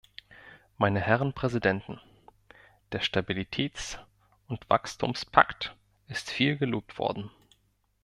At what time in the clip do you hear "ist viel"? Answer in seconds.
6.07-6.57